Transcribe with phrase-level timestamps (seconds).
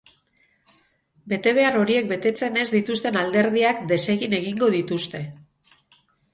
[1.33, 5.25] Betebehar horiek betetzen ez dituzten alderdiak desegin egingo dituzte.